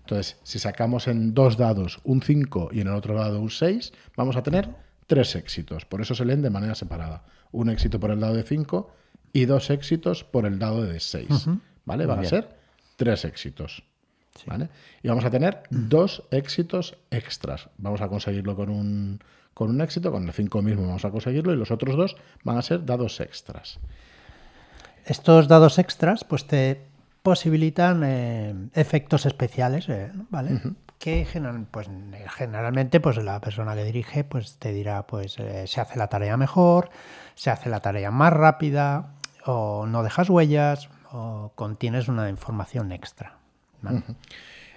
Entonces, 0.00 0.38
si 0.44 0.58
sacamos 0.58 1.08
en 1.08 1.34
dos 1.34 1.56
dados 1.56 2.00
un 2.04 2.22
5 2.22 2.70
y 2.72 2.80
en 2.80 2.88
el 2.88 2.94
otro 2.94 3.14
dado 3.14 3.40
un 3.40 3.50
6, 3.50 3.92
vamos 4.16 4.36
a 4.36 4.42
tener 4.42 4.70
tres 5.06 5.34
éxitos. 5.34 5.84
Por 5.84 6.00
eso 6.00 6.14
se 6.14 6.24
leen 6.24 6.42
de 6.42 6.50
manera 6.50 6.74
separada. 6.74 7.24
Un 7.52 7.70
éxito 7.70 7.98
por 7.98 8.10
el 8.10 8.20
dado 8.20 8.34
de 8.34 8.44
5 8.44 8.90
y 9.32 9.44
dos 9.44 9.70
éxitos 9.70 10.24
por 10.24 10.46
el 10.46 10.58
dado 10.58 10.82
de 10.82 11.00
6. 11.00 11.48
¿Vale? 11.84 12.06
Van 12.06 12.20
a 12.20 12.24
ser 12.24 12.56
tres 12.96 13.24
éxitos. 13.24 13.82
¿Vale? 14.46 14.68
Y 15.02 15.08
vamos 15.08 15.24
a 15.24 15.30
tener 15.30 15.62
dos 15.70 16.22
éxitos 16.30 16.96
extras. 17.10 17.68
Vamos 17.76 18.00
a 18.00 18.08
conseguirlo 18.08 18.56
con 18.56 18.70
un, 18.70 19.20
con 19.54 19.70
un 19.70 19.80
éxito, 19.80 20.10
con 20.10 20.26
el 20.26 20.32
5 20.32 20.62
mismo 20.62 20.86
vamos 20.86 21.04
a 21.04 21.10
conseguirlo 21.10 21.52
y 21.52 21.56
los 21.56 21.70
otros 21.70 21.96
dos 21.96 22.16
van 22.44 22.56
a 22.56 22.62
ser 22.62 22.84
dados 22.84 23.20
extras. 23.20 23.78
Estos 25.04 25.48
dados 25.48 25.78
extras, 25.78 26.24
pues 26.24 26.46
te 26.46 26.89
posibilitan 27.22 28.02
eh, 28.04 28.54
efectos 28.74 29.26
especiales, 29.26 29.88
eh, 29.88 30.10
¿vale? 30.30 30.60
Que 30.98 31.26
pues, 31.70 31.88
generalmente 32.36 33.00
pues, 33.00 33.16
la 33.18 33.40
persona 33.40 33.74
que 33.74 33.84
dirige 33.84 34.24
pues, 34.24 34.56
te 34.58 34.72
dirá 34.72 35.06
pues 35.06 35.38
eh, 35.38 35.66
se 35.66 35.80
hace 35.80 35.98
la 35.98 36.08
tarea 36.08 36.36
mejor, 36.36 36.90
se 37.34 37.50
hace 37.50 37.68
la 37.68 37.80
tarea 37.80 38.10
más 38.10 38.32
rápida, 38.32 39.14
o 39.46 39.86
no 39.86 40.02
dejas 40.02 40.28
huellas, 40.28 40.88
o 41.12 41.52
contienes 41.54 42.08
una 42.08 42.28
información 42.28 42.92
extra. 42.92 43.38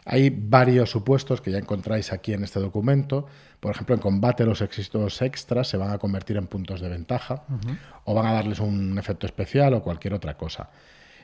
Hay 0.06 0.30
varios 0.30 0.90
supuestos 0.90 1.42
que 1.42 1.52
ya 1.52 1.60
encontráis 1.60 2.12
aquí 2.12 2.34
en 2.34 2.44
este 2.44 2.60
documento. 2.60 3.28
Por 3.60 3.72
ejemplo, 3.72 3.96
en 3.96 4.02
combate 4.02 4.46
los 4.46 4.62
éxitos 4.62 5.22
extras 5.22 5.68
se 5.68 5.78
van 5.78 5.92
a 5.92 5.98
convertir 5.98 6.38
en 6.38 6.48
puntos 6.48 6.82
de 6.82 6.90
ventaja 6.90 7.44
o 8.04 8.14
van 8.14 8.26
a 8.26 8.34
darles 8.34 8.60
un 8.60 8.98
efecto 8.98 9.26
especial 9.26 9.74
o 9.74 9.82
cualquier 9.82 10.14
otra 10.14 10.36
cosa. 10.36 10.70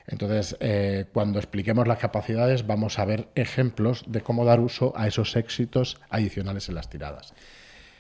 Entonces, 0.10 0.58
eh, 0.60 1.06
cuando 1.14 1.38
expliquemos 1.38 1.88
las 1.88 2.00
capacidades, 2.00 2.66
vamos 2.66 2.98
a 2.98 3.06
ver 3.06 3.30
ejemplos 3.36 4.04
de 4.08 4.22
cómo 4.22 4.44
dar 4.44 4.60
uso 4.60 4.92
a 4.96 5.08
esos 5.08 5.36
éxitos 5.36 6.02
adicionales 6.10 6.68
en 6.68 6.76
las 6.76 6.90
tiradas. 6.90 7.36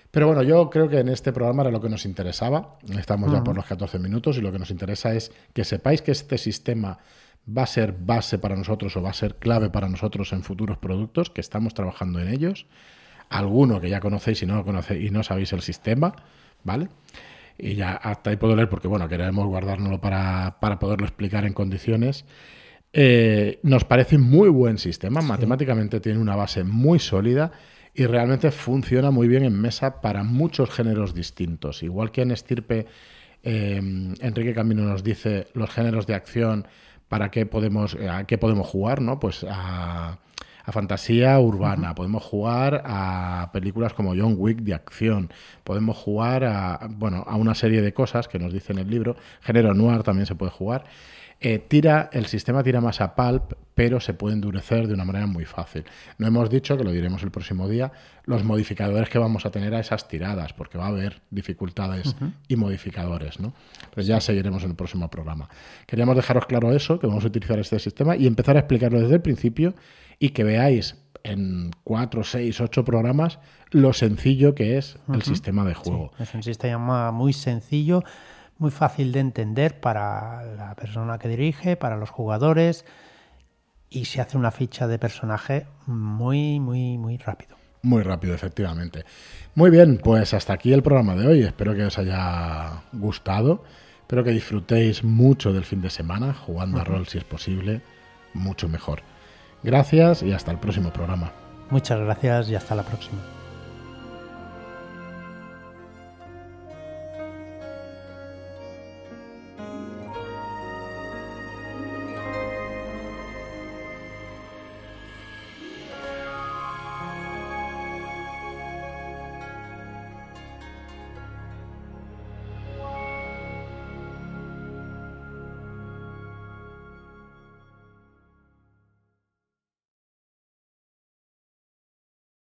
Pero 0.09 0.25
bueno, 0.25 0.41
yo 0.41 0.71
creo 0.71 0.89
que 0.89 0.99
en 0.99 1.09
este 1.09 1.31
programa 1.31 1.61
era 1.61 1.71
lo 1.71 1.79
que 1.79 1.87
nos 1.87 2.05
interesaba. 2.05 2.79
Estamos 2.97 3.31
ya 3.31 3.43
por 3.43 3.55
los 3.55 3.65
14 3.65 3.99
minutos 3.99 4.37
y 4.37 4.41
lo 4.41 4.51
que 4.51 4.57
nos 4.57 4.71
interesa 4.71 5.13
es 5.13 5.31
que 5.53 5.63
sepáis 5.63 6.01
que 6.01 6.11
este 6.11 6.39
sistema 6.39 6.97
va 7.47 7.63
a 7.63 7.67
ser 7.67 7.93
base 7.93 8.39
para 8.39 8.55
nosotros 8.55 8.97
o 8.97 9.03
va 9.03 9.11
a 9.11 9.13
ser 9.13 9.35
clave 9.35 9.69
para 9.69 9.87
nosotros 9.87 10.33
en 10.33 10.41
futuros 10.41 10.79
productos, 10.79 11.29
que 11.29 11.41
estamos 11.41 11.75
trabajando 11.75 12.19
en 12.19 12.29
ellos. 12.29 12.65
Alguno 13.29 13.79
que 13.79 13.91
ya 13.91 13.99
conocéis 13.99 14.41
y 14.41 14.47
no 14.47 14.55
lo 14.55 14.65
conocéis 14.65 15.05
y 15.05 15.11
no 15.11 15.21
sabéis 15.21 15.53
el 15.53 15.61
sistema, 15.61 16.15
¿vale? 16.63 16.89
Y 17.59 17.75
ya 17.75 17.91
hasta 17.91 18.29
ahí 18.29 18.37
puedo 18.37 18.55
leer 18.55 18.69
porque, 18.69 18.87
bueno, 18.87 19.07
queremos 19.07 19.45
guardárnoslo 19.45 19.99
para, 19.99 20.57
para 20.59 20.79
poderlo 20.79 21.05
explicar 21.05 21.45
en 21.45 21.53
condiciones. 21.53 22.25
Eh, 22.93 23.59
nos 23.61 23.83
parece 23.83 24.17
muy 24.17 24.49
buen 24.49 24.77
sistema, 24.77 25.21
matemáticamente 25.21 25.99
tiene 25.99 26.19
una 26.19 26.35
base 26.35 26.63
muy 26.63 26.97
sólida 26.97 27.51
y 27.93 28.05
realmente 28.05 28.49
funciona 28.51 29.11
muy 29.11 29.27
bien 29.27 29.43
en 29.43 29.59
mesa 29.59 30.01
para 30.01 30.23
muchos 30.23 30.71
géneros 30.71 31.13
distintos. 31.13 31.83
Igual 31.83 32.11
que 32.11 32.21
en 32.21 32.31
Estirpe, 32.31 32.87
eh, 33.43 33.81
Enrique 34.21 34.53
Camino 34.53 34.83
nos 34.83 35.03
dice 35.03 35.47
los 35.53 35.69
géneros 35.69 36.07
de 36.07 36.15
acción 36.15 36.67
para 37.07 37.29
qué 37.29 37.45
podemos, 37.45 37.95
a 37.95 38.25
qué 38.25 38.37
podemos 38.37 38.67
jugar, 38.67 39.01
¿no? 39.01 39.19
Pues 39.19 39.45
a 39.47 40.19
fantasía 40.71 41.39
urbana, 41.39 41.95
podemos 41.95 42.23
jugar 42.23 42.83
a 42.85 43.49
películas 43.53 43.93
como 43.93 44.15
John 44.15 44.35
Wick 44.37 44.59
de 44.59 44.73
acción, 44.73 45.31
podemos 45.63 45.97
jugar 45.97 46.43
a, 46.43 46.87
bueno, 46.89 47.23
a 47.27 47.35
una 47.35 47.55
serie 47.55 47.81
de 47.81 47.93
cosas 47.93 48.27
que 48.27 48.39
nos 48.39 48.53
dice 48.53 48.73
en 48.73 48.79
el 48.79 48.89
libro, 48.89 49.15
género 49.41 49.73
noir 49.73 50.03
también 50.03 50.25
se 50.25 50.35
puede 50.35 50.51
jugar. 50.51 50.85
Eh, 51.41 51.59
tira, 51.59 52.09
el 52.11 52.25
sistema 52.25 52.63
tira 52.63 52.81
más 52.81 52.99
a 52.99 53.15
pulp, 53.15 53.53
pero 53.73 54.01
se 54.01 54.13
puede 54.13 54.35
endurecer 54.35 54.87
de 54.87 54.93
una 54.93 55.05
manera 55.05 55.25
muy 55.25 55.45
fácil. 55.45 55.85
No 56.17 56.27
hemos 56.27 56.49
dicho, 56.49 56.77
que 56.77 56.83
lo 56.83 56.91
diremos 56.91 57.23
el 57.23 57.31
próximo 57.31 57.69
día, 57.69 57.93
los 58.25 58.43
modificadores 58.43 59.07
que 59.07 59.19
vamos 59.19 59.45
a 59.45 59.51
tener 59.51 59.73
a 59.73 59.79
esas 59.79 60.09
tiradas, 60.09 60.51
porque 60.51 60.77
va 60.77 60.85
a 60.85 60.89
haber 60.89 61.21
dificultades 61.31 62.13
y 62.49 62.57
modificadores, 62.57 63.39
¿no? 63.39 63.53
Ya 63.95 64.19
seguiremos 64.19 64.63
en 64.63 64.71
el 64.71 64.75
próximo 64.75 65.09
programa. 65.09 65.47
Queríamos 65.87 66.17
dejaros 66.17 66.45
claro 66.45 66.73
eso, 66.73 66.99
que 66.99 67.07
vamos 67.07 67.23
a 67.23 67.27
utilizar 67.27 67.57
este 67.57 67.79
sistema 67.79 68.17
y 68.17 68.27
empezar 68.27 68.57
a 68.57 68.59
explicarlo 68.59 68.99
desde 68.99 69.15
el 69.15 69.21
principio 69.21 69.75
y 70.19 70.31
que 70.31 70.43
veáis 70.43 70.97
en 71.23 71.71
cuatro, 71.83 72.23
seis, 72.23 72.59
ocho 72.59 72.83
programas 72.83 73.39
lo 73.71 73.93
sencillo 73.93 74.55
que 74.55 74.77
es 74.77 74.97
el 75.13 75.21
sistema 75.21 75.65
de 75.65 75.73
juego. 75.73 76.11
es 76.19 76.33
un 76.33 76.43
sistema 76.43 77.11
muy 77.11 77.33
sencillo 77.33 78.03
muy 78.59 78.71
fácil 78.71 79.11
de 79.11 79.21
entender 79.21 79.79
para 79.79 80.43
la 80.43 80.75
persona 80.75 81.17
que 81.17 81.29
dirige, 81.29 81.77
para 81.77 81.97
los 81.97 82.09
jugadores 82.09 82.85
y 83.89 84.05
se 84.05 84.21
hace 84.21 84.37
una 84.37 84.51
ficha 84.51 84.87
de 84.87 84.99
personaje 84.99 85.65
muy, 85.87 86.59
muy, 86.59 86.97
muy 86.97 87.17
rápido. 87.17 87.57
Muy 87.81 88.03
rápido, 88.03 88.35
efectivamente. 88.35 89.05
Muy 89.55 89.69
bien, 89.69 89.99
pues 90.03 90.33
hasta 90.33 90.53
aquí 90.53 90.73
el 90.73 90.83
programa 90.83 91.15
de 91.15 91.27
hoy. 91.27 91.43
Espero 91.43 91.73
que 91.73 91.85
os 91.85 91.97
haya 91.97 92.83
gustado. 92.91 93.63
Espero 94.01 94.23
que 94.23 94.31
disfrutéis 94.31 95.03
mucho 95.03 95.53
del 95.53 95.63
fin 95.63 95.81
de 95.81 95.89
semana, 95.89 96.33
jugando 96.33 96.79
a 96.79 96.83
rol 96.83 97.07
si 97.07 97.17
es 97.17 97.23
posible, 97.23 97.81
mucho 98.33 98.67
mejor. 98.67 99.01
Gracias 99.63 100.23
y 100.23 100.33
hasta 100.33 100.51
el 100.51 100.57
próximo 100.57 100.91
programa. 100.91 101.31
Muchas 101.69 101.99
gracias 101.99 102.49
y 102.49 102.55
hasta 102.55 102.75
la 102.75 102.83
próxima. 102.83 103.38